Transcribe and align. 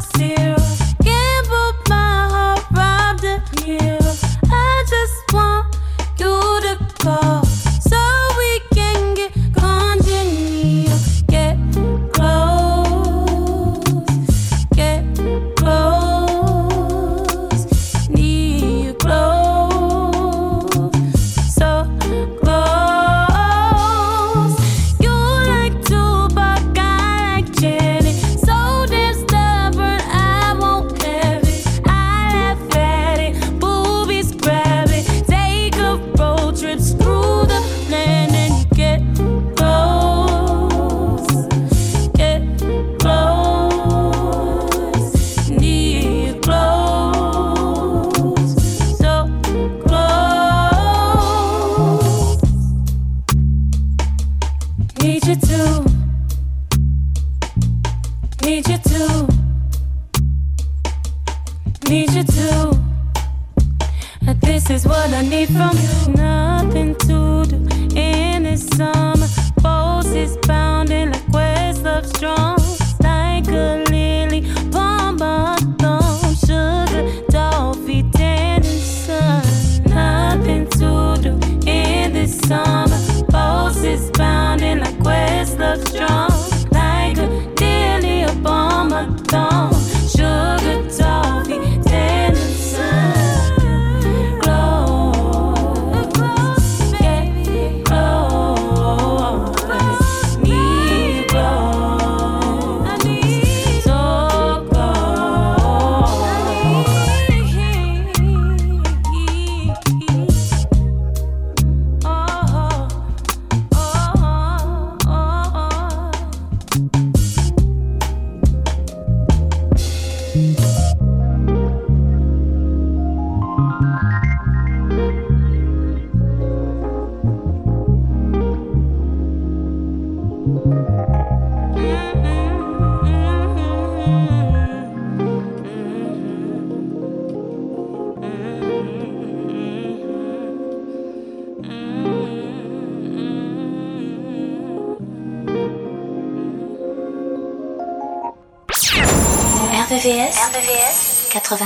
see. 0.00 0.29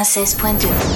96.2. 0.05 0.94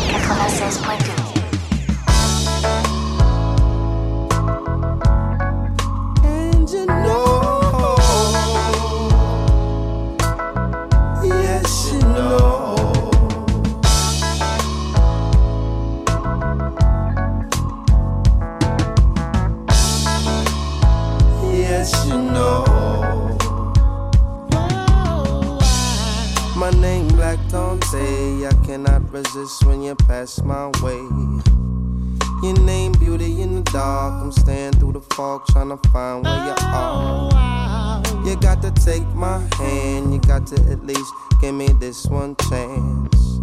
take 38.89 39.15
my 39.15 39.39
hand, 39.57 40.15
you 40.15 40.21
got 40.21 40.47
to 40.47 40.57
at 40.73 40.83
least 40.87 41.13
give 41.43 41.55
me 41.55 41.69
this 41.79 42.07
one 42.07 42.35
chance. 42.49 43.39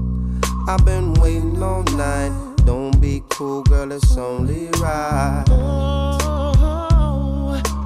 I've 0.67 0.83
been 0.83 1.13
waiting 1.22 1.61
all 1.61 1.83
night. 1.83 2.33
Don't 2.66 3.00
be 3.00 3.22
cool, 3.29 3.61
girl, 3.61 3.91
it's 3.91 4.17
only 4.17 4.69
right. 4.81 5.44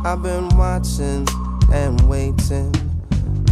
I've 0.05 0.23
been 0.23 0.47
watching 0.57 1.27
and 1.73 1.99
waiting 2.07 2.73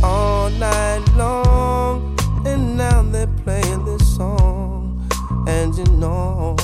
all 0.01 0.49
night 0.51 1.03
long, 1.17 2.17
and 2.45 2.77
now 2.77 3.01
they're 3.01 3.35
playing 3.43 3.83
this 3.83 4.15
song, 4.15 5.05
and 5.49 5.75
you 5.75 5.83
know. 5.97 6.55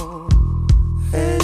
And 1.13 1.42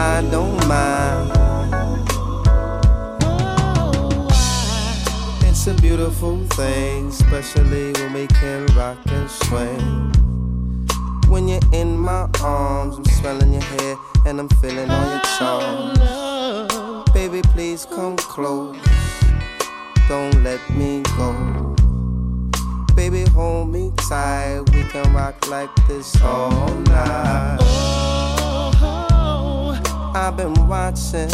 I 0.00 0.22
don't 0.30 0.56
mind. 0.66 1.30
It's 5.42 5.66
a 5.66 5.74
beautiful 5.74 6.38
thing, 6.56 7.08
especially 7.08 7.92
when 7.92 8.14
we 8.14 8.26
can 8.26 8.64
rock 8.68 8.96
and 9.08 9.30
swing. 9.30 10.12
When 11.28 11.48
you're 11.48 11.60
in 11.74 11.98
my 11.98 12.30
arms, 12.42 12.96
I'm 12.96 13.04
smelling 13.04 13.52
your 13.52 13.62
hair 13.62 13.96
and 14.24 14.40
I'm 14.40 14.48
feeling 14.48 14.90
all 14.90 15.10
your 15.10 15.20
charms. 15.38 17.12
Baby, 17.12 17.42
please 17.52 17.84
come 17.84 18.16
close. 18.16 18.78
Don't 20.08 20.42
let 20.42 20.62
me 20.70 21.02
go. 21.18 21.76
Baby, 22.96 23.24
hold 23.32 23.68
me 23.68 23.92
tight. 24.08 24.62
We 24.72 24.82
can 24.84 25.12
rock 25.12 25.46
like 25.50 25.68
this 25.86 26.18
all 26.22 26.70
night. 26.88 28.09
I've 30.12 30.36
been 30.36 30.54
watching 30.66 31.30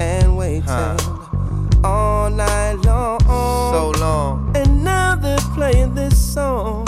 and 0.00 0.36
waiting 0.36 0.62
huh. 0.62 0.96
all 1.84 2.28
night 2.28 2.74
long. 2.84 3.20
So 3.20 3.92
long. 4.00 4.52
And 4.56 4.82
now 4.82 5.14
they're 5.14 5.38
playing 5.54 5.94
this 5.94 6.18
song. 6.34 6.86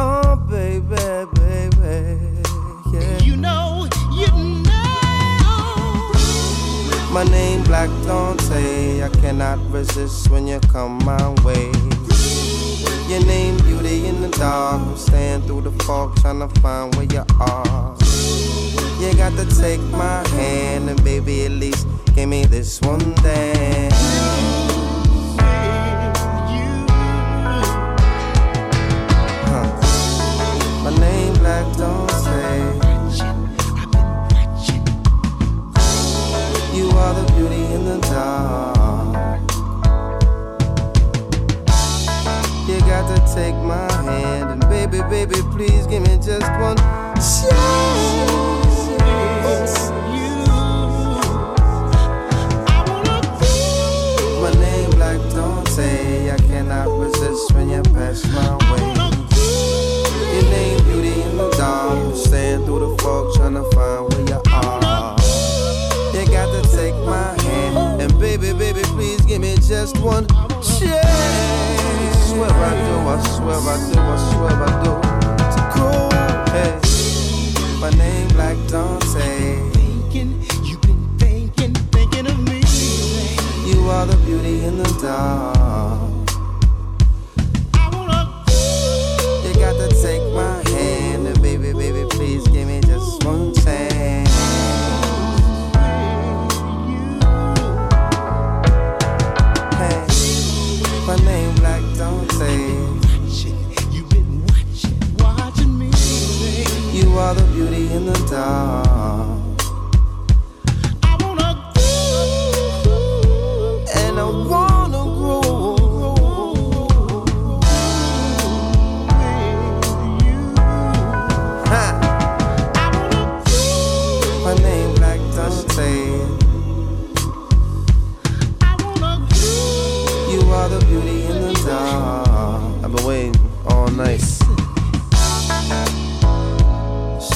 Oh, 0.00 0.34
baby, 0.50 0.96
baby. 1.38 2.42
Yeah. 2.92 3.18
You 3.20 3.36
know, 3.36 3.88
you 4.12 4.26
know. 4.64 6.12
My 7.12 7.22
name 7.30 7.62
Black 7.64 7.88
Dante. 8.04 9.04
I 9.04 9.08
cannot 9.20 9.58
resist 9.70 10.28
when 10.28 10.48
you 10.48 10.58
come 10.58 10.98
my 11.04 11.28
way. 11.44 11.70
Your 13.08 13.24
name 13.26 13.56
Beauty 13.58 14.06
in 14.06 14.22
the 14.22 14.28
dark. 14.36 14.82
I'm 14.82 14.96
staying 14.96 15.42
through 15.42 15.62
the 15.62 15.72
fog 15.84 16.16
trying 16.16 16.40
to 16.40 16.48
find 16.60 16.92
where 16.96 17.06
you 17.06 17.24
are. 17.38 17.96
You 19.00 19.14
got 19.14 19.32
to 19.38 19.46
take 19.58 19.80
my 19.80 20.28
hand 20.28 20.90
and 20.90 21.02
baby 21.02 21.46
at 21.46 21.52
least 21.52 21.86
give 22.14 22.28
me 22.28 22.44
this 22.44 22.82
one 22.82 23.14
thing. 23.14 24.59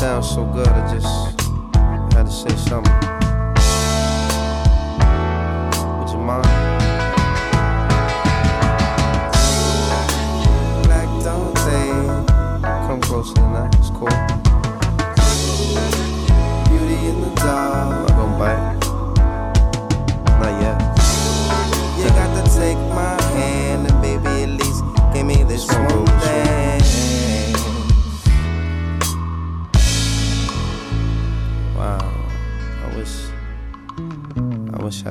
sounds 0.04 0.28
so 0.34 0.44
good, 0.44 0.68
I 0.68 0.92
just 0.92 1.40
had 2.12 2.26
to 2.26 2.30
say 2.30 2.54
something. 2.68 2.92
Would 5.98 6.10
you 6.10 6.18
mind? 6.18 6.44
Black 10.84 11.08
don't 11.24 11.54
they 11.64 11.86
come 12.86 13.00
closer 13.00 13.32
than 13.32 13.52
that? 13.54 13.74
It's 13.78 13.88
cool. 13.88 14.08
Beauty 16.68 17.06
in 17.08 17.22
the 17.22 17.30
dark. 17.36 18.10
I'm 18.10 18.16
gonna 18.18 18.38
bite. 18.38 18.73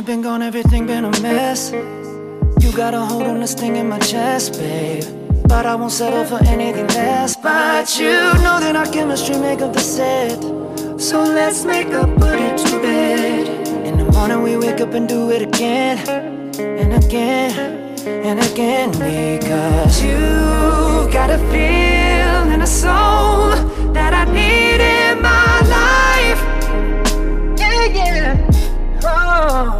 you've 0.00 0.06
been 0.06 0.22
gone, 0.22 0.40
everything 0.40 0.86
been 0.86 1.04
a 1.04 1.10
mess. 1.20 1.72
You 1.72 2.72
got 2.74 2.94
a 2.94 3.00
hold 3.00 3.24
on 3.24 3.40
this 3.40 3.52
thing 3.52 3.76
in 3.76 3.86
my 3.86 3.98
chest, 3.98 4.54
babe. 4.54 5.04
But 5.46 5.66
I 5.66 5.74
won't 5.74 5.92
settle 5.92 6.24
for 6.24 6.42
anything 6.46 6.86
less. 6.86 7.36
But 7.36 7.98
you 7.98 8.14
know 8.40 8.56
that 8.64 8.76
our 8.76 8.86
chemistry 8.86 9.36
make 9.36 9.60
up 9.60 9.74
the 9.74 9.80
set. 9.80 10.40
So 10.98 11.22
let's 11.22 11.66
make 11.66 11.88
up, 11.88 12.08
put 12.16 12.38
it 12.40 12.56
to 12.64 12.80
bed. 12.80 13.68
In 13.86 13.98
the 13.98 14.04
morning 14.04 14.40
we 14.40 14.56
wake 14.56 14.80
up 14.80 14.94
and 14.94 15.06
do 15.06 15.30
it 15.32 15.42
again, 15.42 15.98
and 16.58 17.04
again, 17.04 17.52
and 18.06 18.40
again. 18.40 18.92
Because 18.92 20.02
you 20.02 21.12
got 21.12 21.28
a 21.28 21.36
feel 21.52 22.40
and 22.52 22.62
a 22.62 22.66
soul 22.66 23.50
that 23.92 24.14
I 24.14 24.24
need 24.32 24.80
in 24.80 25.20
my 25.20 25.60
life. 25.76 26.40
Yeah, 27.60 27.84
yeah. 27.84 28.50
Oh. 29.04 29.79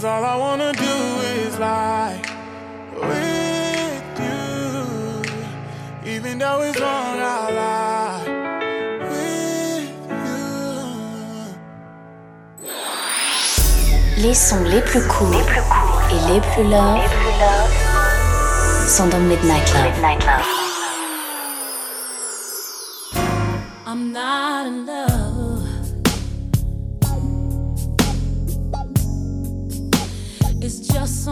Cause 0.00 0.08
all 0.08 0.24
I 0.24 0.34
wanna 0.34 0.72
do 0.72 0.96
is 1.36 1.58
lie 1.58 2.22
with 3.02 4.18
you. 4.24 5.22
Even 6.10 6.38
though 6.38 6.62
it's 6.62 6.80
wrong, 6.80 7.20
I 7.20 7.50
lie 7.60 8.24
with 9.10 9.92
you. 12.64 14.22
Les 14.22 14.32
sons 14.32 14.64
les 14.64 14.80
plus 14.80 15.06
courts 15.06 15.32
les 15.32 15.44
plus 15.44 15.60
cool. 15.68 16.02
et 16.12 16.20
les 16.32 16.40
plus 16.40 16.64
love, 16.64 17.10
sont 18.88 19.08
dans 19.08 19.20
Midnight 19.20 19.70
Love. 19.74 19.84
Midnight 19.84 20.24
love. 20.24 20.46
I'm 23.86 24.12
not 24.12 24.66
in 24.66 24.86
love. 24.86 24.99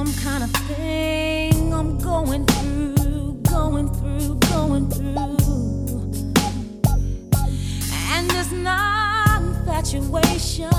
some 0.08 0.24
kind 0.24 0.44
of 0.44 0.50
thing 0.66 1.74
I'm 1.74 1.98
going 1.98 2.46
through, 2.46 3.34
going 3.42 3.92
through, 3.94 4.36
going 4.36 4.88
through. 4.90 5.36
And 8.12 8.32
it's 8.32 8.52
not 8.52 9.42
infatuation, 9.42 10.72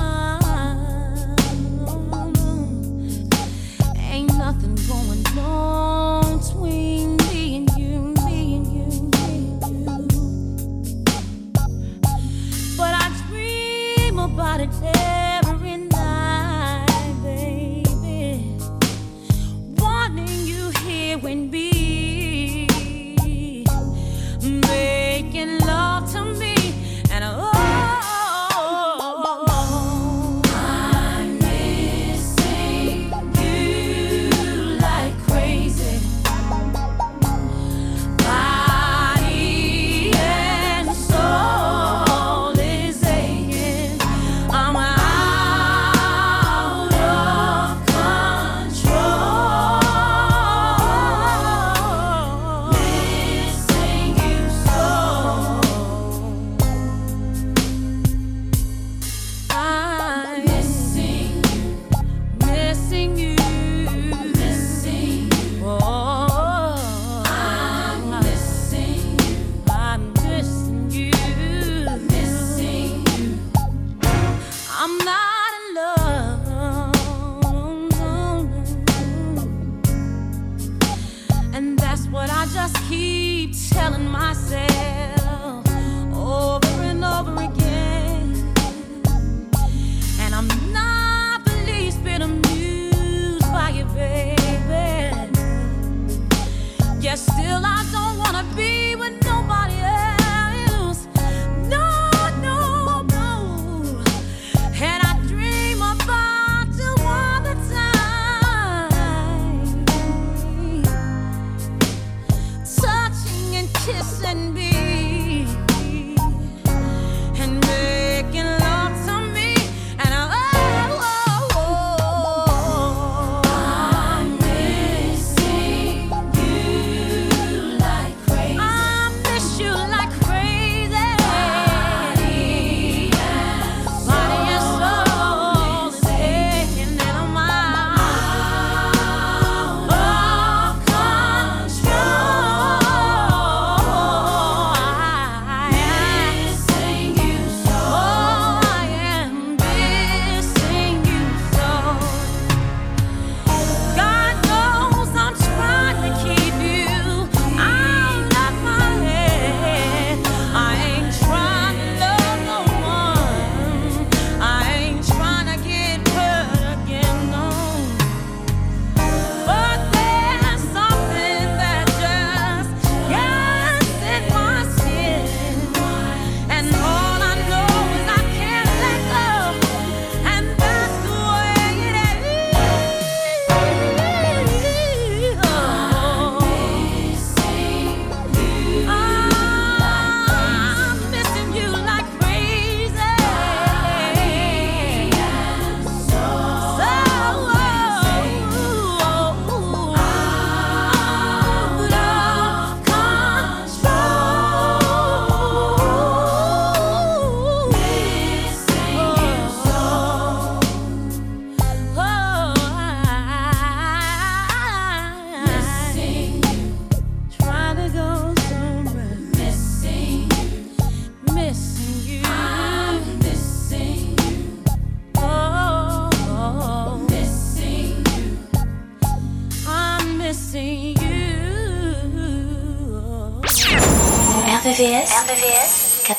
ain't 3.97 4.37
nothing 4.37 4.75
going 4.87 5.25
on. 5.37 5.88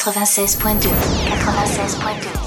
96.2. 0.00 0.88
96.2. 1.28 2.39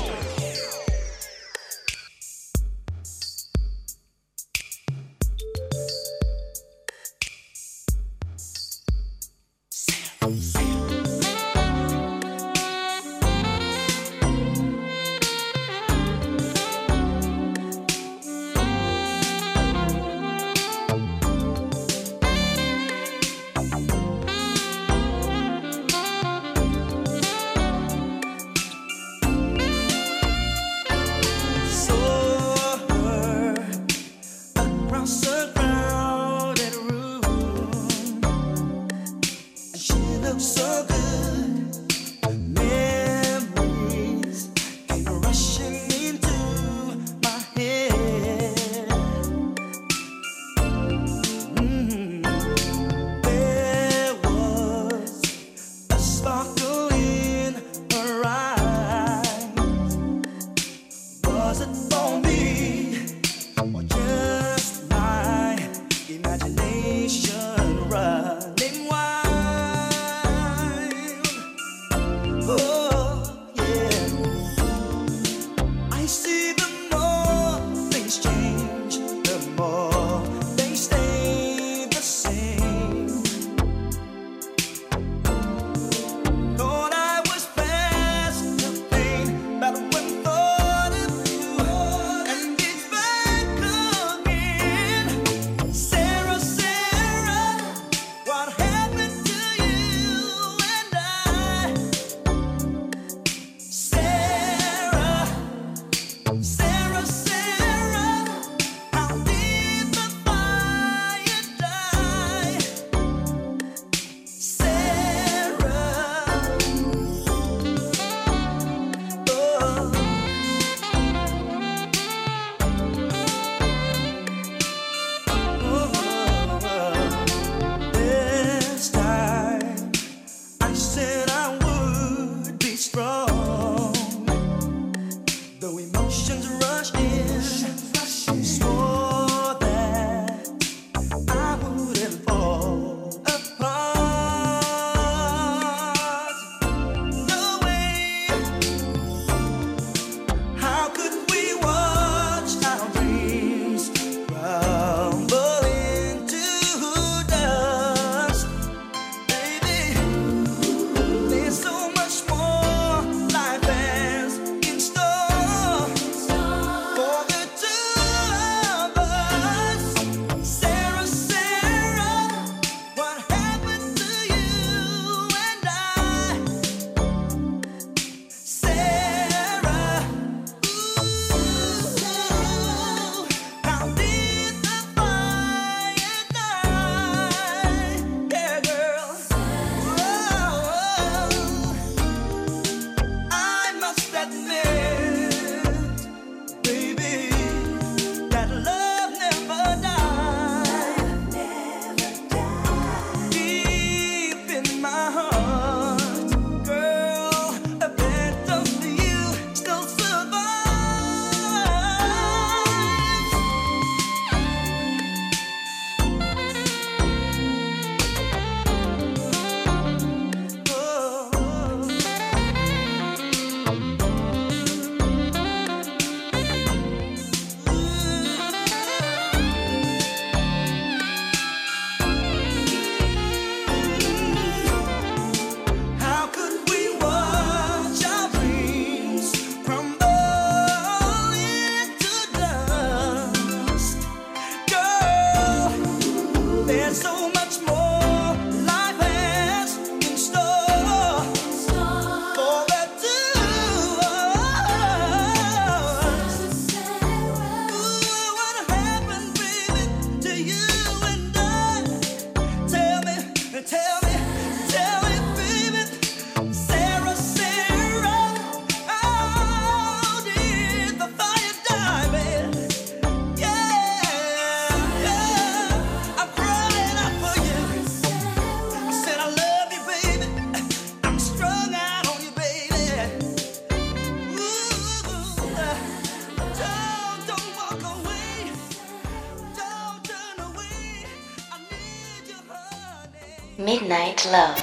Midnight 293.93 294.25
Love. 294.31 294.57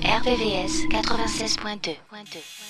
RVVS 0.00 0.88
96.2. 0.88 2.63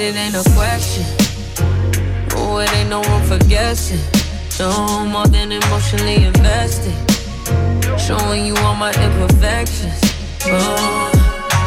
it, 0.00 0.16
ain't 0.16 0.34
a 0.34 0.42
question. 0.54 1.04
Oh, 2.36 2.58
it 2.58 2.72
ain't 2.74 2.90
no 2.90 3.02
room 3.02 3.22
for 3.22 3.38
guessing. 3.48 4.00
No 4.58 5.04
more 5.06 5.26
than 5.26 5.52
emotionally 5.52 6.24
invested. 6.24 6.94
Showing 7.98 8.46
you 8.46 8.56
all 8.56 8.74
my 8.74 8.92
imperfections. 8.92 10.00
Oh, 10.46 11.10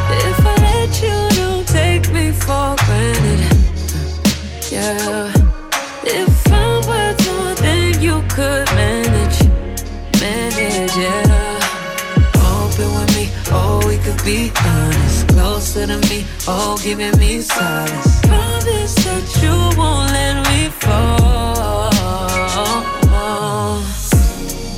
if 0.10 0.40
I 0.46 0.56
let 0.68 1.02
you, 1.02 1.18
don't 1.38 1.68
take 1.68 2.12
me 2.12 2.32
for 2.32 2.76
granted. 2.86 3.58
Yeah. 4.72 5.32
If 6.04 6.52
I'm 6.52 6.88
worth 6.88 7.28
more 7.28 7.56
than 7.56 8.02
you 8.02 8.24
could 8.30 8.68
manage, 8.76 9.40
manage, 10.22 10.96
yeah. 10.96 11.60
Open 12.36 12.90
with 12.96 13.16
me, 13.16 13.30
oh, 13.52 13.84
we 13.88 13.98
could 13.98 14.24
be 14.24 14.52
honest. 14.66 15.28
Closer 15.30 15.88
to 15.88 15.98
me, 16.10 16.26
oh, 16.47 16.77
giving 16.83 17.17
me 17.19 17.41
solace. 17.41 18.21
Promise 18.21 18.95
that 19.05 19.25
you 19.41 19.55
won't 19.77 20.12
let 20.12 20.36
me 20.49 20.69
fall. 20.69 21.91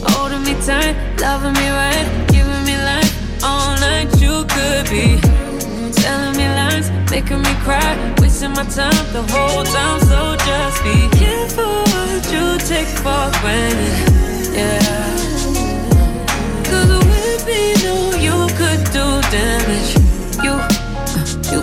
Holding 0.09 0.43
me 0.43 0.53
tight, 0.65 0.95
loving 1.21 1.53
me 1.53 1.69
right, 1.69 2.07
giving 2.29 2.63
me 2.65 2.75
life 2.77 3.43
all 3.43 3.75
night. 3.79 4.09
You 4.19 4.45
could 4.49 4.89
be 4.89 5.19
telling 6.01 6.35
me 6.37 6.47
lies, 6.47 6.89
making 7.11 7.41
me 7.41 7.53
cry, 7.65 7.95
wasting 8.19 8.51
my 8.51 8.63
time 8.65 9.05
the 9.13 9.23
whole 9.31 9.63
time. 9.63 9.99
So 10.01 10.35
just 10.45 10.83
be 10.83 11.09
careful 11.17 11.83
what 11.93 12.31
you 12.31 12.57
take 12.67 12.91
for 13.03 13.29
granted. 13.41 13.95
Yeah. 14.53 14.79
Cause 16.65 16.89
with 17.05 17.45
me, 17.45 17.73
no, 17.83 18.13
you 18.17 18.47
could 18.57 18.83
do 18.91 19.21
damage. 19.31 20.08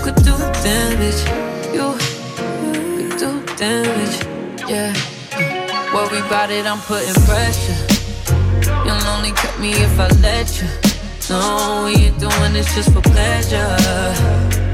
Could 0.07 0.23
do 0.23 0.37
damage. 0.63 1.21
You 1.75 1.99
could 1.99 3.19
do 3.19 3.43
damage. 3.57 4.17
Yeah. 4.71 4.95
Uh, 5.35 5.91
worry 5.93 6.21
about 6.21 6.49
it, 6.53 6.65
I'm 6.65 6.79
putting 6.79 7.13
pressure. 7.25 7.75
You'll 8.85 9.07
only 9.09 9.33
cut 9.33 9.59
me 9.59 9.73
if 9.73 9.99
I 9.99 10.07
let 10.23 10.63
you. 10.63 10.69
No, 11.29 11.83
we 11.87 12.07
ain't 12.07 12.21
doing 12.21 12.53
this 12.53 12.73
just 12.73 12.93
for 12.93 13.01
pleasure. 13.01 13.67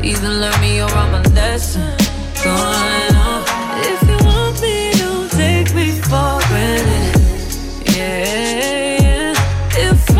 Either 0.04 0.28
learn 0.28 0.60
me 0.60 0.82
or 0.82 0.90
I'm 0.90 1.14
a 1.14 1.22
lesson. 1.30 1.96
Going 2.44 3.16
on. 3.16 3.42
If 3.88 4.02
you 4.02 4.18
want 4.26 4.60
me, 4.60 4.92
don't 4.98 5.30
take 5.30 5.74
me 5.74 5.92
for 5.92 6.40
granted. 6.48 7.96
Yeah, 7.96 9.32
if 9.78 10.12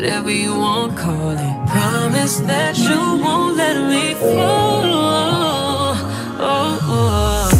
whatever 0.00 0.30
you 0.30 0.54
want, 0.54 0.96
call 0.96 1.30
it. 1.30 1.66
Promise 1.66 2.38
that 2.50 2.78
you 2.78 3.00
won't 3.24 3.56
let 3.56 3.76
me 3.90 4.14
fall. 4.14 4.82
Oh, 4.84 6.38
oh. 6.38 6.78
oh. 6.94 7.50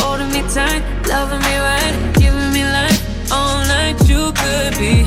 Holding 0.00 0.32
me 0.32 0.40
tight, 0.48 0.82
loving 1.06 1.42
me 1.48 1.56
right, 1.68 1.94
giving 2.14 2.50
me 2.56 2.64
life 2.64 3.00
all 3.30 3.58
night. 3.76 3.96
You 4.08 4.32
could 4.40 4.74
be 4.80 5.04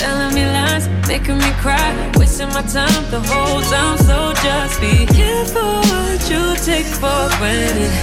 telling 0.00 0.34
me 0.34 0.44
lies, 0.46 0.88
making 1.06 1.38
me 1.38 1.50
cry, 1.62 1.94
wasting 2.16 2.48
my 2.48 2.62
time 2.62 3.04
the 3.14 3.20
whole 3.30 3.62
time. 3.70 3.98
So 3.98 4.32
just 4.42 4.80
be 4.80 5.06
careful 5.06 5.78
what 5.92 6.20
you 6.28 6.42
take 6.66 6.90
for 7.02 7.22
granted. 7.38 7.94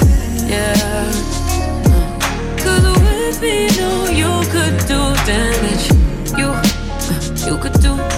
Yeah. 0.48 1.12
Cause 2.64 2.86
with 3.04 3.42
me, 3.42 3.68
no, 3.76 3.92
you 4.22 4.32
could 4.54 4.78
do 4.88 5.02
damage. 5.28 6.05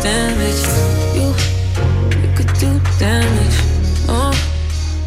Damage. 0.07 0.63
You, 1.17 1.27
you 2.21 2.29
could 2.37 2.51
do 2.63 2.71
damage. 2.99 3.57
Oh, 4.07 4.33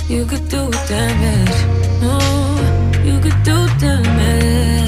you 0.08 0.24
could 0.26 0.46
do 0.48 0.62
damage. 0.92 1.60
Oh, 2.02 3.00
you 3.08 3.16
could 3.24 3.42
do 3.42 3.56
damage. 3.78 4.79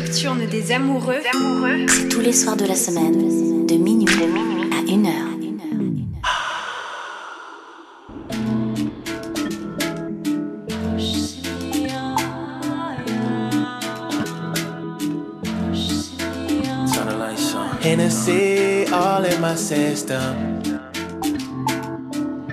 Nocturne 0.00 0.46
des 0.46 0.72
amoureux. 0.72 1.20
C'est 1.88 2.08
tous 2.08 2.20
les 2.20 2.32
soirs 2.32 2.56
de 2.56 2.66
la 2.66 2.74
semaine, 2.74 3.66
de 3.66 3.74
minuit, 3.74 4.08
à 4.72 4.80
1 4.88 5.04
heure. 5.04 5.24
Hennessy 17.80 18.86
all 18.92 19.24
in 19.24 19.40
my 19.40 19.56
system. 19.56 20.60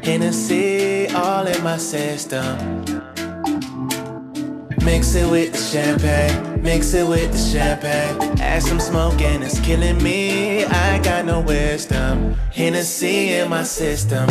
Hennessy 0.02 1.08
all 1.14 1.46
in 1.46 1.62
my 1.64 1.78
system. 1.78 2.58
Mix 4.84 5.16
it 5.16 5.30
with 5.30 5.52
the 5.52 5.58
champagne, 5.58 6.45
mix 6.65 6.95
it 6.95 7.08
with 7.08 7.32
the 7.32 7.38
champagne. 7.38 8.39
Add 8.41 8.63
some 8.63 8.80
smoke 8.80 9.21
and 9.21 9.43
it's 9.43 9.60
killing 9.60 10.01
me. 10.01 10.65
I 10.65 10.99
got 11.04 11.23
no 11.23 11.39
wisdom. 11.39 12.34
Hennessy 12.51 13.34
in 13.34 13.49
my 13.49 13.63
system. 13.63 14.28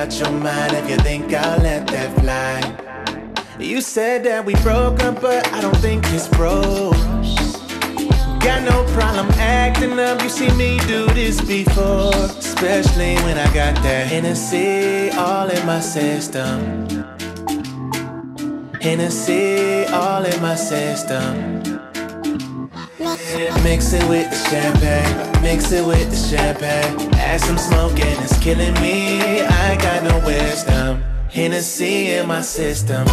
Out 0.00 0.18
your 0.18 0.30
mind 0.30 0.72
if 0.72 0.88
you 0.88 0.96
think 0.98 1.30
I'll 1.34 1.60
let 1.60 1.86
that 1.88 2.10
fly. 2.20 2.58
You 3.58 3.82
said 3.82 4.24
that 4.24 4.46
we 4.46 4.54
broke 4.62 5.02
up, 5.04 5.20
but 5.20 5.46
I 5.52 5.60
don't 5.60 5.76
think 5.76 6.02
it's 6.06 6.26
broke. 6.26 6.94
Got 8.40 8.62
no 8.62 8.82
problem 8.94 9.28
acting 9.36 9.98
up. 9.98 10.22
You 10.22 10.30
see 10.30 10.50
me 10.52 10.78
do 10.86 11.06
this 11.08 11.42
before, 11.42 12.14
especially 12.14 13.16
when 13.24 13.36
I 13.36 13.44
got 13.52 13.74
that 13.82 14.06
Hennessy 14.06 15.10
all 15.18 15.50
in 15.50 15.66
my 15.66 15.80
system. 15.80 16.88
Hennessy 18.80 19.84
all 19.92 20.24
in 20.24 20.40
my 20.40 20.54
system. 20.54 21.79
Mix 23.62 23.92
it 23.92 24.08
with 24.08 24.28
the 24.28 24.50
champagne, 24.50 25.42
mix 25.42 25.70
it 25.70 25.86
with 25.86 26.10
the 26.10 26.16
champagne. 26.16 27.14
Add 27.14 27.40
some 27.40 27.58
smoke 27.58 27.92
and 27.92 28.24
it's 28.24 28.36
killing 28.38 28.74
me. 28.74 29.42
I 29.42 29.76
got 29.76 30.02
no 30.02 30.18
wisdom. 30.26 31.04
Hennessy 31.28 32.10
in 32.10 32.26
my 32.26 32.40
system. 32.40 33.06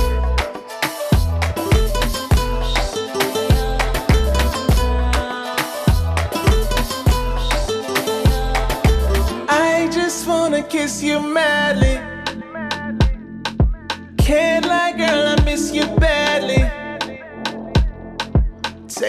I 9.47 9.87
just 9.91 10.27
wanna 10.27 10.63
kiss 10.63 11.03
you 11.03 11.19
madly. 11.19 11.96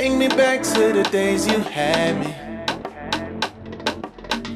Take 0.00 0.12
me 0.12 0.28
back 0.28 0.62
to 0.62 0.92
the 0.92 1.02
days 1.10 1.44
you 1.44 1.58
had 1.58 2.20
me. 2.20 2.32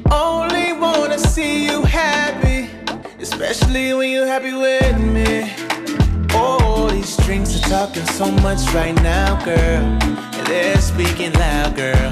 Only 0.09 0.71
wanna 0.71 1.19
see 1.19 1.65
you 1.65 1.81
happy, 1.81 2.69
especially 3.19 3.93
when 3.93 4.09
you're 4.09 4.25
happy 4.25 4.53
with 4.53 4.97
me. 5.01 5.51
Oh, 6.31 6.87
these 6.89 7.17
drinks 7.25 7.57
are 7.57 7.69
talking 7.69 8.05
so 8.05 8.31
much 8.47 8.61
right 8.73 8.95
now, 9.03 9.35
girl. 9.43 9.83
They're 10.45 10.79
speaking 10.79 11.33
loud, 11.33 11.75
girl. 11.75 12.11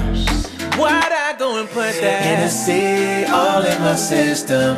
Why'd 0.76 1.12
I 1.26 1.34
go 1.38 1.58
and 1.58 1.70
put 1.70 1.94
that 2.02 2.22
Hennessy 2.28 3.24
all 3.32 3.62
in 3.62 3.80
my 3.80 3.96
system? 3.96 4.76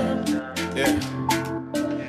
Yeah. 0.76 0.94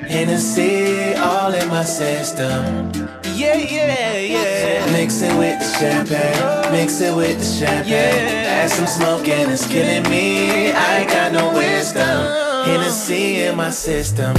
Hennessy 0.06 1.16
all 1.16 1.52
in 1.52 1.68
my 1.68 1.82
system. 1.82 3.05
Yeah, 3.36 3.56
yeah, 3.56 4.16
yeah. 4.16 4.92
Mix 4.92 5.20
it 5.20 5.36
with 5.36 5.58
the 5.58 5.78
champagne, 5.78 6.72
mix 6.72 7.02
it 7.02 7.14
with 7.14 7.38
the 7.38 7.44
champagne. 7.44 7.92
Yeah. 7.92 8.62
Add 8.62 8.70
some 8.70 8.86
smoke 8.86 9.28
and 9.28 9.52
it's 9.52 9.66
killing 9.66 10.10
me. 10.10 10.72
I 10.72 11.00
ain't 11.00 11.10
got 11.10 11.32
no 11.32 11.52
wisdom. 11.52 12.64
Hennessy 12.64 13.42
in 13.42 13.56
my 13.56 13.68
system. 13.68 14.34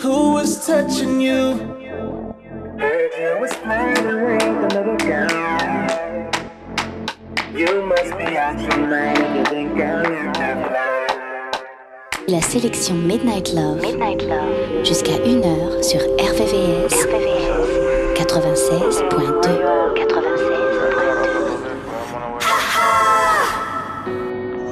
Who 0.00 0.32
was 0.32 0.66
touching 0.66 1.20
you? 1.20 1.58
Heard 2.78 3.10
you 3.20 3.36
was 3.38 3.52
playing 3.56 3.98
another 3.98 4.96
girl. 4.96 5.28
You 7.54 7.84
must 7.84 8.16
be 8.16 8.38
out 8.38 8.58
your 8.58 8.78
mind, 8.88 9.36
you 9.36 9.44
think 9.44 9.78
I'm 9.78 10.72
La 12.28 12.40
sélection 12.40 12.94
Midnight 12.94 13.52
Love, 13.52 13.82
jusqu'à 14.84 15.18
1h 15.18 15.82
sur 15.82 16.00
RVVS, 16.00 17.06
96.2. 18.14 19.80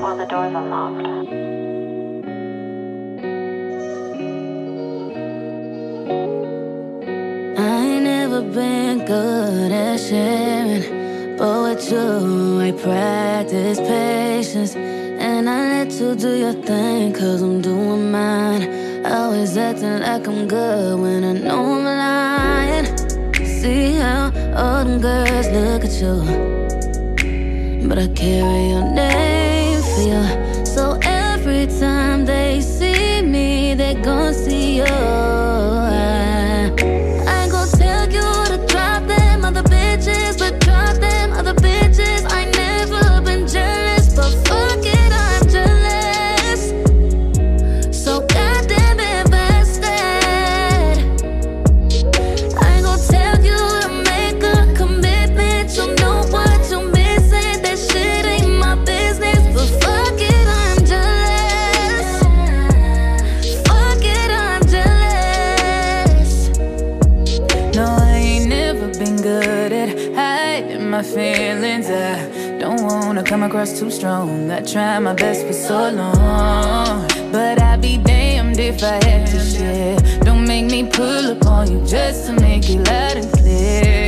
While 0.00 0.16
the 0.16 0.24
door's 0.24 0.54
unlocked. 0.54 1.04
I 1.06 1.47
been 8.58 9.04
good 9.04 9.70
at 9.70 10.00
sharing, 10.00 11.36
but 11.36 11.62
with 11.62 11.90
you, 11.92 12.60
I 12.60 12.72
practice 12.72 13.78
patience. 13.78 14.74
And 14.74 15.48
I 15.48 15.84
let 15.84 15.92
you 16.00 16.16
do 16.16 16.30
your 16.44 16.56
thing, 16.68 17.12
cause 17.12 17.40
I'm 17.40 17.60
doing 17.60 18.10
mine. 18.10 18.64
Always 19.06 19.56
acting 19.56 20.00
like 20.00 20.26
I'm 20.26 20.48
good 20.48 20.98
when 21.00 21.22
I 21.22 21.32
know 21.44 21.60
I'm 21.74 21.84
lying. 21.84 22.86
See 23.60 23.92
how 24.02 24.32
all 24.62 24.84
them 24.84 25.00
girls 25.00 25.48
look 25.56 25.84
at 25.88 25.94
you, 26.02 26.16
but 27.88 27.98
I 27.98 28.08
carry 28.08 28.62
your 28.72 28.86
name 29.02 29.80
for 29.90 30.04
you. 30.12 30.24
So 30.66 30.98
every 31.02 31.66
time 31.78 32.24
they 32.24 32.60
see 32.60 33.22
me, 33.22 33.74
they 33.74 33.94
gon' 33.94 34.34
see 34.34 34.78
you. 34.78 35.38
Come 73.38 73.51
across 73.51 73.79
too 73.79 73.88
strong. 73.88 74.51
I 74.51 74.61
tried 74.62 74.98
my 75.01 75.14
best 75.14 75.46
for 75.46 75.53
so 75.53 75.90
long. 75.90 77.07
But 77.31 77.62
I'd 77.62 77.81
be 77.81 77.96
damned 77.98 78.59
if 78.59 78.83
I 78.83 78.98
had 79.05 79.29
to 79.29 79.38
share. 79.38 79.96
Don't 80.24 80.44
make 80.44 80.66
me 80.66 80.88
pull 80.90 81.31
up 81.31 81.46
on 81.46 81.70
you 81.70 81.87
just 81.87 82.27
to 82.27 82.33
make 82.33 82.68
it 82.68 82.79
loud 82.88 83.16
and 83.16 83.33
clear. 83.33 84.07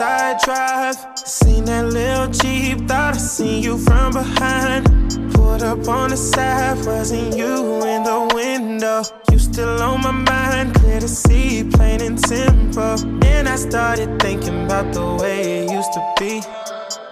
Northside 0.00 0.40
Drive. 0.42 1.18
Seen 1.18 1.64
that 1.66 1.86
little 1.86 2.28
Jeep, 2.28 2.88
thought 2.88 3.14
I 3.14 3.18
seen 3.18 3.62
you 3.62 3.76
from 3.76 4.12
behind. 4.12 4.86
Pulled 5.34 5.62
up 5.62 5.86
on 5.88 6.10
the 6.10 6.16
side, 6.16 6.84
wasn't 6.86 7.36
you 7.36 7.84
in 7.84 8.04
the 8.04 8.30
window? 8.34 9.02
You 9.30 9.38
still 9.38 9.82
on 9.82 10.00
my 10.00 10.10
mind, 10.10 10.74
clear 10.74 11.00
to 11.00 11.08
see, 11.08 11.64
plain 11.64 12.00
and 12.00 12.18
simple. 12.18 12.96
Then 13.20 13.46
I 13.46 13.56
started 13.56 14.18
thinking 14.20 14.64
about 14.64 14.92
the 14.94 15.16
way 15.20 15.64
it 15.64 15.70
used 15.70 15.92
to 15.92 16.14
be. 16.18 16.42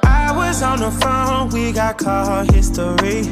I 0.04 0.32
was 0.34 0.62
on 0.62 0.80
the 0.80 0.90
phone, 0.90 1.50
we 1.50 1.72
got 1.72 1.98
call 1.98 2.44
history. 2.44 3.24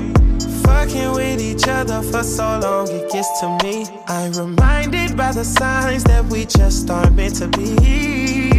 Fucking 0.64 1.12
with 1.12 1.40
each 1.40 1.66
other 1.66 2.02
for 2.02 2.22
so 2.22 2.58
long, 2.60 2.90
it 2.90 3.10
gets 3.10 3.40
to 3.40 3.58
me. 3.62 3.86
I'm 4.06 4.32
reminded 4.32 5.16
by 5.16 5.32
the 5.32 5.44
signs 5.44 6.04
that 6.04 6.24
we 6.26 6.44
just 6.44 6.90
aren't 6.90 7.16
meant 7.16 7.36
to 7.36 7.48
be. 7.48 8.55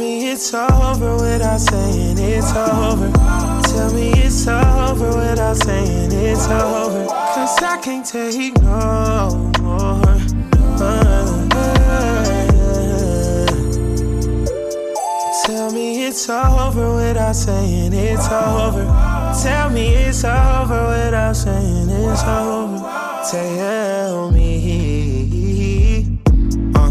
Me 0.00 0.30
it's 0.30 0.54
over 0.54 1.14
without 1.16 1.60
saying 1.60 2.16
it's 2.18 2.52
over. 2.56 3.12
Tell 3.68 3.92
me 3.92 4.12
it's 4.12 4.48
over 4.48 5.08
without 5.08 5.56
saying 5.56 6.10
it's 6.10 6.46
over. 6.48 7.04
Cause 7.06 7.62
I 7.62 7.78
can't 7.82 8.06
take 8.06 8.54
no 8.62 9.52
more. 9.60 10.00
Tell 15.44 15.70
me 15.70 16.06
it's 16.06 16.30
over 16.30 16.96
without 16.96 17.36
saying 17.36 17.92
it's 17.92 18.26
over. 18.32 18.86
Tell 19.42 19.68
me 19.68 19.94
it's 19.96 20.24
over 20.24 20.80
without 20.96 21.36
saying 21.36 21.90
it's 21.90 22.22
over. 22.24 22.80
Tell 23.30 24.30
me. 24.30 26.06
Uh, 26.74 26.90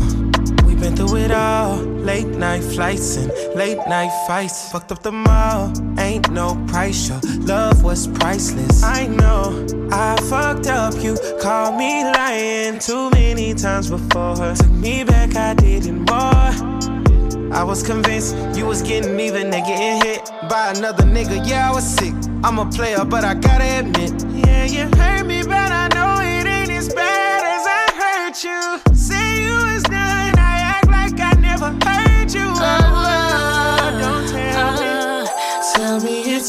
we've 0.68 0.80
been 0.80 0.96
through 0.96 1.18
it 1.18 1.32
all. 1.32 1.89
Late 2.20 2.38
night 2.38 2.64
flights 2.64 3.16
and 3.16 3.32
late 3.56 3.78
night 3.88 4.12
fights. 4.28 4.70
Fucked 4.74 4.92
up 4.92 5.02
the 5.04 5.12
mall. 5.12 5.72
Ain't 5.98 6.30
no 6.32 6.62
price. 6.68 7.08
Your 7.08 7.22
love 7.46 7.82
was 7.82 8.08
priceless. 8.08 8.84
I 8.84 9.08
know 9.08 9.66
I 9.90 10.18
fucked 10.24 10.68
up. 10.68 11.02
You 11.02 11.18
called 11.40 11.78
me 11.78 12.04
lying 12.04 12.78
too 12.80 13.10
many 13.12 13.54
times 13.54 13.90
before. 13.90 14.36
Took 14.36 14.70
me 14.70 15.06
back, 15.06 15.38
I 15.38 15.54
didn't 15.54 16.00
more. 16.10 17.54
I 17.54 17.64
was 17.64 17.82
convinced 17.84 18.36
you 18.54 18.66
was 18.66 18.82
getting 18.82 19.18
even 19.18 19.54
and 19.54 19.66
getting 19.66 20.06
hit 20.06 20.30
by 20.50 20.74
another 20.76 21.06
nigga. 21.06 21.48
Yeah, 21.48 21.72
I 21.72 21.74
was 21.74 21.88
sick. 21.88 22.14
I'm 22.44 22.60
a 22.60 22.66
player, 22.70 23.06
but 23.06 23.24
I 23.24 23.34
gotta 23.34 23.80
admit. 23.80 24.12
Yeah, 24.46 24.66
you 24.66 24.90
hurt 24.98 25.26
me, 25.26 25.44
but 25.44 25.69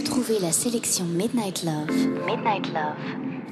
Retrouvez 0.00 0.38
la 0.38 0.50
sélection 0.50 1.04
Midnight 1.04 1.62
Love. 1.62 1.90
Midnight 2.26 2.72
Love. 2.72 2.96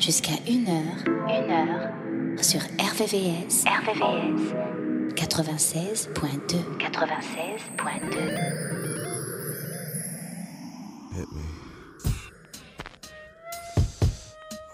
Jusqu'à 0.01 0.33
1h. 0.47 1.05
1h. 1.27 2.43
Sur 2.43 2.61
RVVS. 2.79 3.67
RVVS. 3.67 4.55
96.2. 5.15 6.79
96.2. 6.79 8.09
Hit 11.15 11.29
me. 11.33 11.45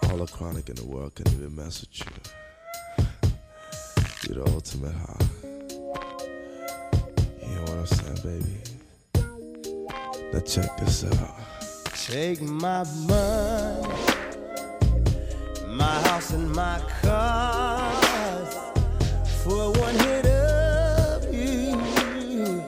All 0.03 0.17
the 0.17 0.31
chronic 0.31 0.69
in 0.69 0.75
the 0.75 0.85
world 0.85 1.13
can 1.13 1.27
even 1.33 1.53
mess 1.53 1.81
with 1.81 1.99
you. 1.99 2.05
You're 4.29 4.45
the 4.45 4.51
ultimate 4.53 4.93
high. 4.93 5.27
You 7.41 7.53
know 7.53 7.61
what 7.63 7.79
I'm 7.79 7.85
saying, 7.85 8.19
baby? 8.23 8.61
Now 10.31 10.39
check 10.39 10.77
this 10.77 11.03
out. 11.03 11.54
Take 11.95 12.41
my 12.41 12.83
money, 13.07 13.87
my 15.69 15.99
house 16.07 16.31
and 16.31 16.51
my 16.51 16.79
cars 17.01 18.53
for 19.43 19.71
one 19.71 19.95
hit 19.95 20.25
of 20.25 21.33
you. 21.33 22.61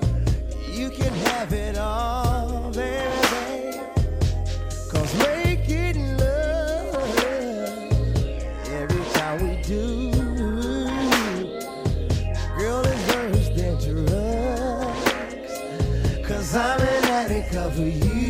You 0.72 0.90
can 0.90 1.14
have 1.28 1.54
it 1.54 1.78
all, 1.78 2.72
baby. 2.72 3.80
Cause 4.90 5.14
making 5.20 6.18
love 6.18 7.20
every 8.72 9.06
time 9.14 9.48
we 9.48 9.62
do, 9.62 10.12
girl, 12.58 12.82
worse 12.82 13.50
than 13.56 13.76
drugs. 13.78 15.54
Cause 16.28 16.56
I'm 16.56 16.80
an 16.82 17.04
addict 17.06 17.56
of 17.56 17.78
you. 17.78 18.27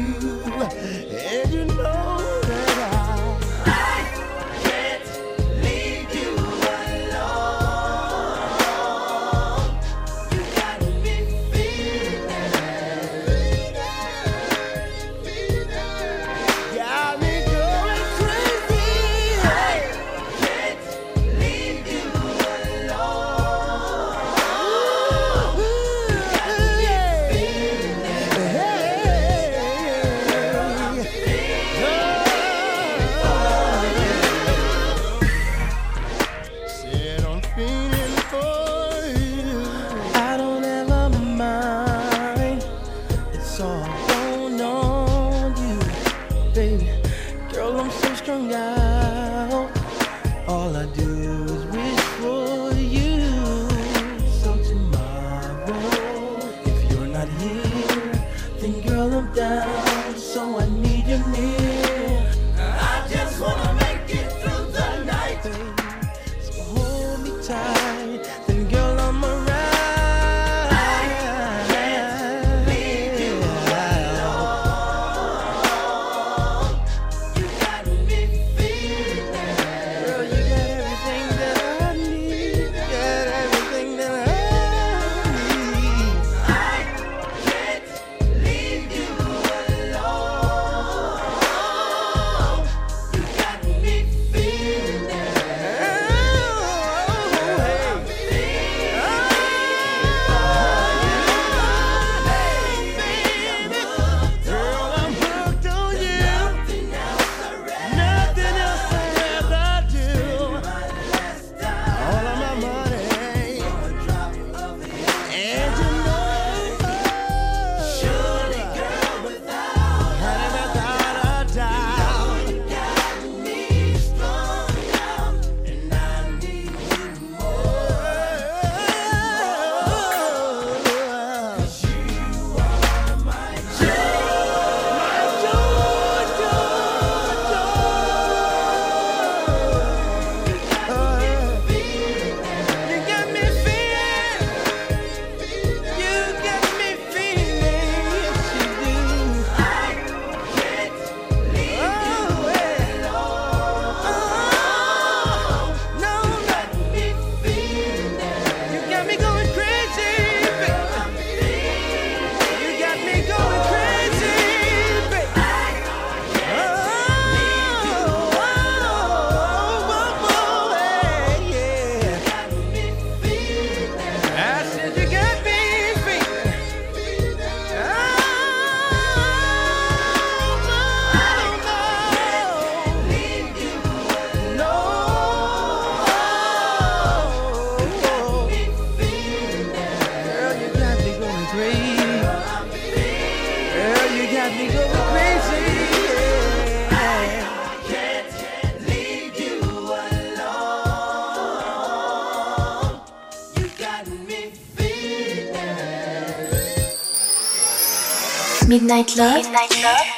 Night 208.97 209.15
Love, 209.15 209.45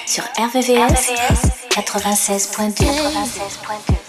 sur 0.05 0.23
RVVS, 0.37 1.11
96.2. 1.69 2.85
96.2. 2.85 4.08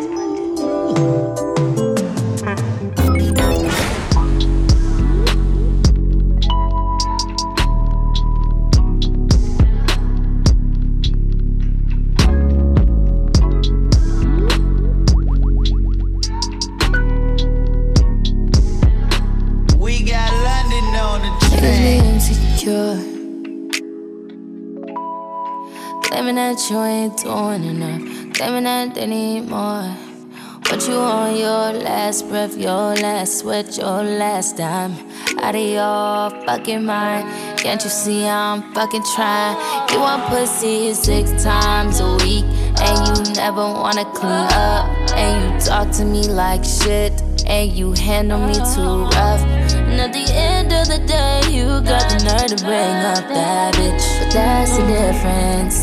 last 34.41 34.57
dime. 34.57 34.95
Out 35.43 35.53
of 35.53 35.61
your 35.61 36.45
fucking 36.45 36.83
mind. 36.83 37.29
Can't 37.59 37.83
you 37.83 37.89
see 37.91 38.25
I'm 38.25 38.73
fucking 38.73 39.03
trying? 39.15 39.55
You 39.91 39.99
want 39.99 40.23
pussy 40.29 40.93
six 40.95 41.43
times 41.43 41.99
a 41.99 42.15
week, 42.23 42.45
and 42.81 42.97
you 43.07 43.33
never 43.35 43.61
wanna 43.61 44.05
clean 44.17 44.49
up. 44.67 44.89
And 45.13 45.53
you 45.53 45.59
talk 45.59 45.91
to 45.97 46.05
me 46.05 46.23
like 46.27 46.63
shit, 46.63 47.13
and 47.45 47.71
you 47.71 47.93
handle 47.93 48.39
me 48.39 48.55
too 48.73 49.05
rough. 49.13 49.43
And 49.89 50.01
at 50.05 50.11
the 50.11 50.27
end 50.33 50.73
of 50.73 50.87
the 50.87 51.01
day, 51.05 51.41
you 51.55 51.65
got 51.91 52.09
the 52.09 52.17
nerve 52.25 52.49
to 52.49 52.65
bring 52.65 52.97
up 53.13 53.23
that 53.29 53.75
bitch. 53.75 54.05
But 54.19 54.33
that's 54.33 54.77
the 54.77 54.85
difference. 54.87 55.77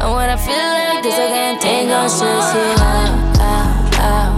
And 0.00 0.08
when 0.16 0.30
I 0.30 0.38
feel 0.46 0.68
like 0.78 1.02
this, 1.02 1.14
I 1.14 1.28
can't 1.36 1.60
take 1.60 1.88
out, 1.90 2.10
out, 2.22 2.56
out, 2.80 3.40
out, 3.40 3.98
out. 4.00 4.37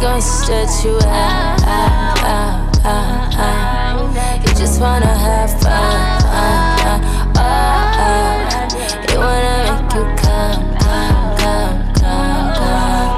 gon' 0.00 0.22
stretch 0.22 0.84
you 0.84 0.96
out, 0.96 1.62
out, 1.62 2.24
out, 2.24 2.84
out, 2.86 3.34
out. 3.36 4.42
You 4.42 4.54
just 4.54 4.80
wanna 4.80 5.06
have 5.06 5.50
fun, 5.60 6.24
uh, 6.24 7.36
uh. 7.36 8.68
You 9.12 9.18
wanna 9.18 9.54
make 9.66 9.92
you 9.94 10.04
come, 10.16 10.62
come, 10.78 11.36
come, 11.36 11.94
come, 12.00 12.54
come. 12.56 13.14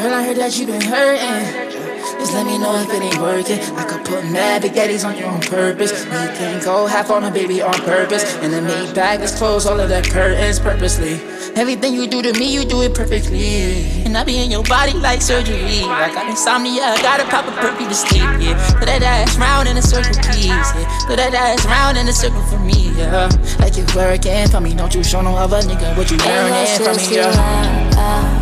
I 0.00 0.24
heard 0.24 0.38
that 0.38 0.58
you 0.58 0.66
been 0.66 0.80
hurting. 0.80 1.70
Just 2.18 2.32
let 2.32 2.46
me 2.46 2.58
know 2.58 2.74
if 2.80 2.88
it 2.88 3.02
ain't 3.02 3.20
working. 3.20 3.60
I 3.76 3.84
could 3.84 3.99
put 4.10 4.24
mad 4.30 4.62
big 4.62 4.76
on 5.04 5.16
you 5.16 5.24
on 5.24 5.40
purpose. 5.40 6.04
We 6.04 6.10
can't 6.10 6.62
go 6.64 6.86
half 6.86 7.10
on 7.10 7.24
a 7.24 7.30
baby 7.30 7.62
on 7.62 7.74
purpose. 7.82 8.24
And 8.42 8.52
then 8.52 8.64
make 8.64 8.94
bag, 8.94 9.20
let's 9.20 9.36
close 9.36 9.66
all 9.66 9.78
of 9.78 9.88
the 9.88 10.02
curtains 10.02 10.58
purposely. 10.58 11.20
Everything 11.54 11.94
you 11.94 12.06
do 12.06 12.22
to 12.22 12.32
me, 12.38 12.52
you 12.52 12.64
do 12.64 12.82
it 12.82 12.94
perfectly. 12.94 14.04
And 14.04 14.16
I 14.16 14.24
be 14.24 14.42
in 14.42 14.50
your 14.50 14.64
body 14.64 14.94
like 14.94 15.22
surgery. 15.22 15.82
I 15.84 16.12
got 16.12 16.28
insomnia, 16.28 16.82
I 16.82 17.00
gotta 17.02 17.24
pop 17.24 17.46
a 17.46 17.52
perky 17.60 17.86
to 17.86 17.94
sleep. 17.94 18.22
Yeah, 18.40 18.58
put 18.78 18.86
that 18.86 19.02
ass 19.02 19.36
round 19.38 19.68
in 19.68 19.76
a 19.76 19.82
circle, 19.82 20.14
please. 20.22 20.48
Yeah, 20.48 21.06
put 21.06 21.16
that 21.16 21.34
ass 21.34 21.64
round 21.66 21.96
in 21.96 22.08
a 22.08 22.12
circle 22.12 22.42
for 22.42 22.58
me. 22.58 22.90
Yeah, 22.96 23.30
like 23.58 23.76
you 23.76 23.86
working 23.94 24.48
for 24.48 24.60
me. 24.60 24.74
Don't 24.74 24.94
you 24.94 25.04
show 25.04 25.22
no 25.22 25.36
other 25.36 25.60
nigga 25.62 25.96
what 25.96 26.10
you 26.10 26.16
learning 26.18 26.66
from 26.78 26.96
me. 26.96 27.16
Yeah. 27.16 28.40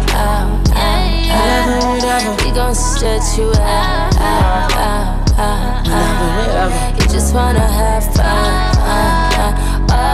We 2.44 2.54
gon' 2.54 2.74
stretch 2.74 3.38
you 3.38 3.50
out, 3.50 4.16
out, 4.16 4.72
out, 4.72 5.17
out. 5.38 7.00
You 7.00 7.06
just 7.08 7.34
wanna 7.34 7.60
have 7.60 8.04
fun. 8.14 8.26
Uh, 8.26 9.54
uh, 9.90 10.04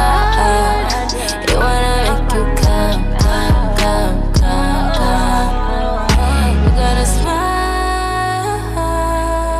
uh, 0.40 1.08
you 1.48 1.56
wanna 1.56 1.92
make 2.04 2.32
you 2.34 2.44
come, 2.62 3.02
come, 3.18 3.66
come, 3.76 4.92
come, 4.94 5.50
gotta 6.76 7.06
smile. 7.06 8.58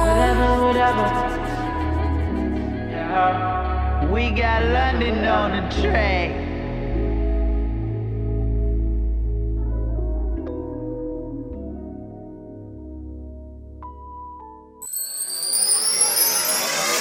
Whatever, 0.07 0.49
whatever. 0.67 1.07
Yeah. 2.91 4.11
We 4.11 4.31
got 4.31 4.63
London 4.65 5.25
on 5.25 5.51
the 5.57 5.63
track. 5.83 6.44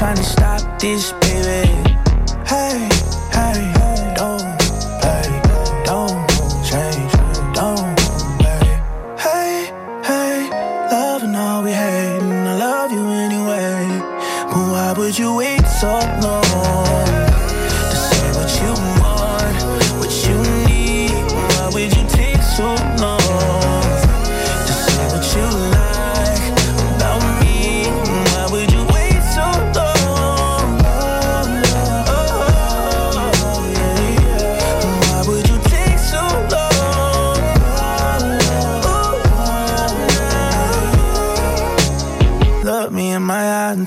trying 0.00 0.16
to 0.16 0.22
stop 0.22 0.80
this 0.80 1.12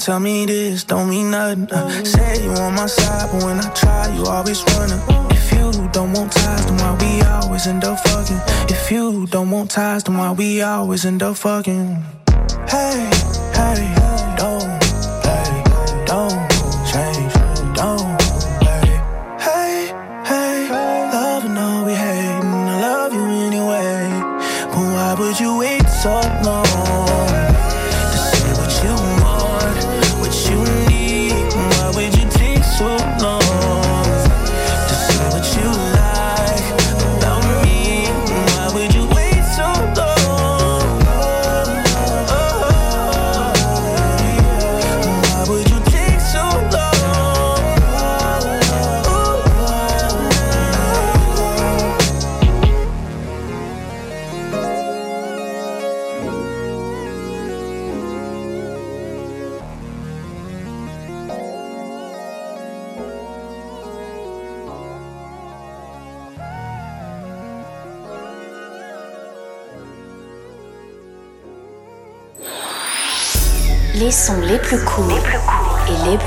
tell 0.04 0.20
me 0.20 0.46
this 0.46 0.84
don't 0.84 1.10
mean 1.10 1.32
nothing. 1.32 1.72
Uh, 1.72 2.04
say 2.04 2.44
you 2.44 2.52
on 2.52 2.76
my 2.76 2.88
side, 2.88 3.30
but 3.32 3.44
when 3.46 3.58
I 3.58 3.70
try, 3.74 4.14
you 4.14 4.26
always 4.26 4.62
running. 4.76 5.00
If 5.32 5.54
you 5.54 5.88
don't 5.94 6.12
want 6.12 6.34
ties, 6.34 6.66
then 6.66 6.76
why 6.78 6.98
we 7.00 7.22
always 7.22 7.68
end 7.68 7.86
up 7.86 8.00
fucking? 8.00 8.42
If 8.70 8.92
you 8.92 9.26
don't 9.28 9.50
want 9.50 9.72
ties, 9.72 10.04
then 10.04 10.18
why 10.18 10.34
we 10.34 10.62
always 10.62 11.06
end 11.06 11.24
up 11.24 11.38
fucking? 11.38 12.04
Hey, 12.68 13.10
hey. 13.10 13.13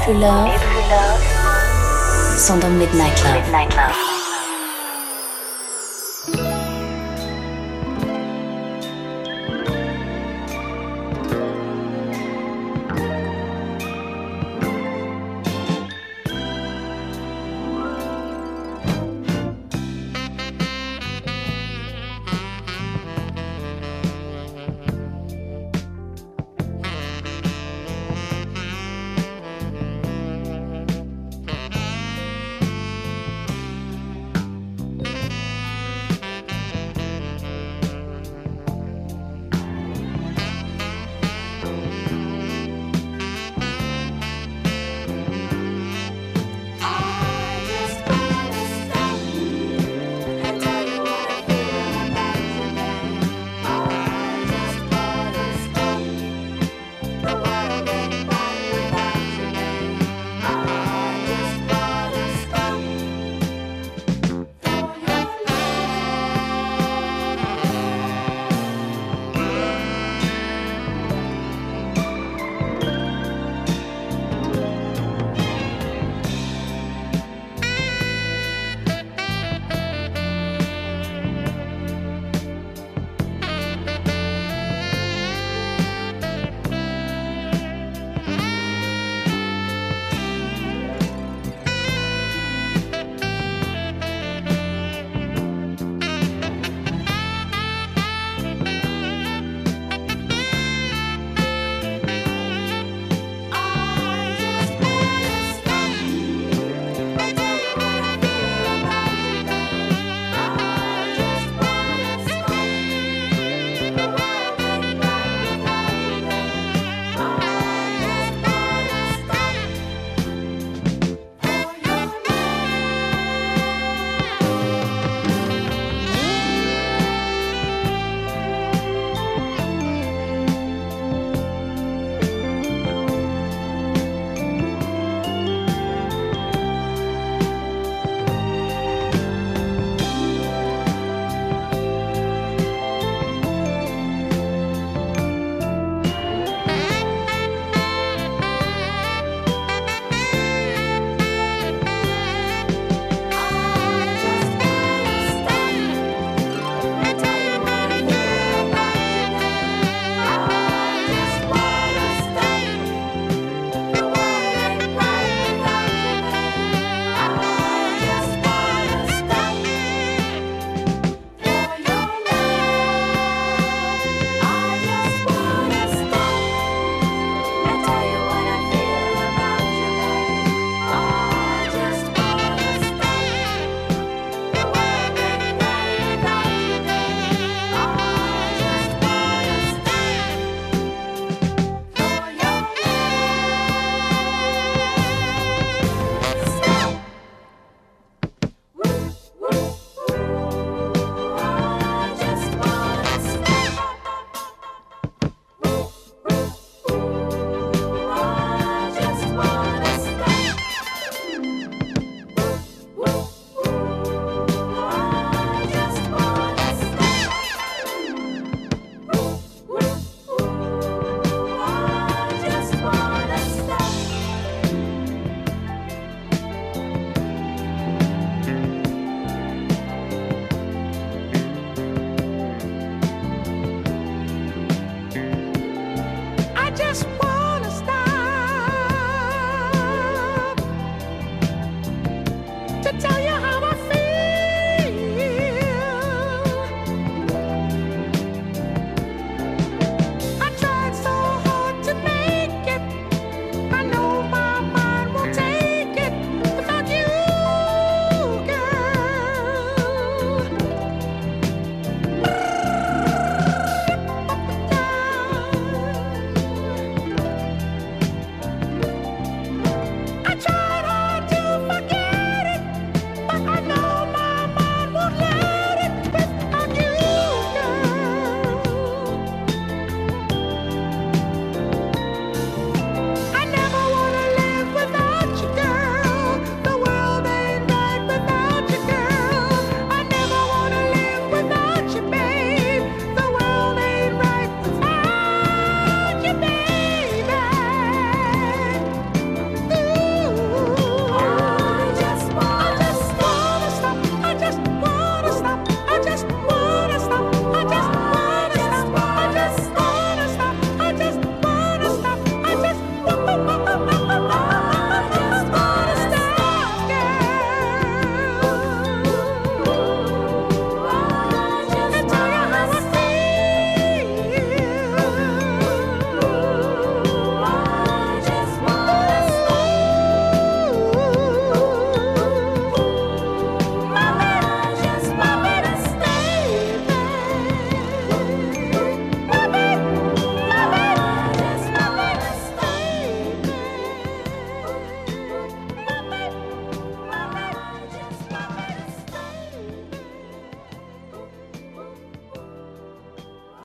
True 0.07 0.21
Love, 0.21 0.53
sondern 2.39 2.79
mit 2.79 2.95
Midnight 2.95 3.75
Love. 3.75 4.16